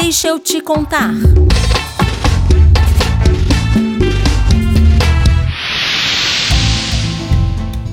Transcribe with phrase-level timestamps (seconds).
[0.00, 1.12] Deixa eu te contar.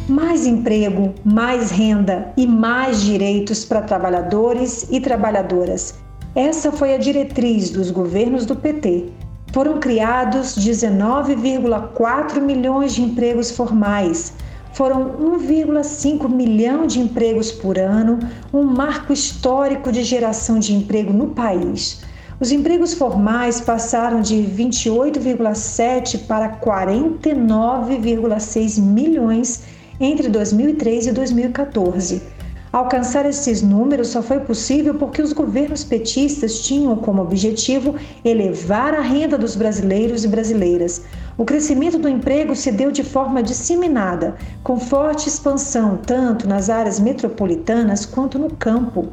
[0.08, 5.96] Mais emprego, mais renda e mais direitos para trabalhadores e trabalhadoras.
[6.34, 9.10] Essa foi a diretriz dos governos do PT.
[9.52, 14.32] Foram criados 19,4 milhões de empregos formais.
[14.74, 18.20] Foram 1,5 milhão de empregos por ano,
[18.54, 22.02] um marco histórico de geração de emprego no país.
[22.40, 29.64] Os empregos formais passaram de 28,7 para 49,6 milhões
[30.00, 32.39] entre 2003 e 2014.
[32.72, 39.02] Alcançar esses números só foi possível porque os governos petistas tinham como objetivo elevar a
[39.02, 41.02] renda dos brasileiros e brasileiras.
[41.36, 47.00] O crescimento do emprego se deu de forma disseminada, com forte expansão tanto nas áreas
[47.00, 49.08] metropolitanas quanto no campo.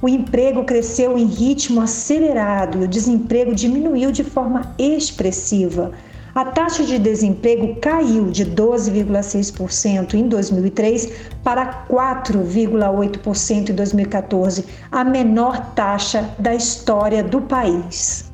[0.00, 5.90] O emprego cresceu em ritmo acelerado e o desemprego diminuiu de forma expressiva.
[6.32, 15.74] A taxa de desemprego caiu de 12,6% em 2003 para 4,8% em 2014, a menor
[15.74, 18.30] taxa da história do país.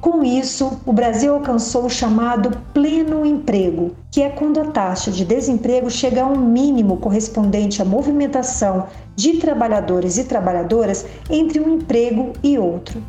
[0.00, 5.24] Com isso, o Brasil alcançou o chamado pleno emprego, que é quando a taxa de
[5.24, 12.32] desemprego chega a um mínimo correspondente à movimentação de trabalhadores e trabalhadoras entre um emprego
[12.42, 13.00] e outro.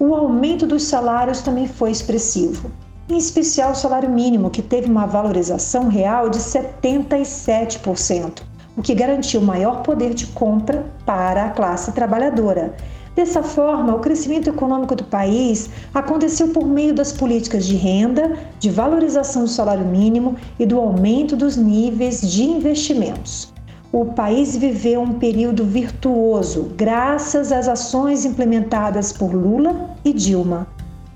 [0.00, 2.70] O aumento dos salários também foi expressivo
[3.08, 8.42] em especial o salário mínimo, que teve uma valorização real de 77%,
[8.76, 12.74] o que garantiu maior poder de compra para a classe trabalhadora.
[13.14, 18.70] Dessa forma, o crescimento econômico do país aconteceu por meio das políticas de renda, de
[18.70, 23.52] valorização do salário mínimo e do aumento dos níveis de investimentos.
[23.92, 30.66] O país viveu um período virtuoso graças às ações implementadas por Lula e Dilma.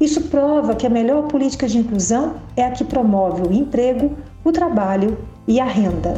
[0.00, 4.52] Isso prova que a melhor política de inclusão é a que promove o emprego, o
[4.52, 6.14] trabalho e a renda.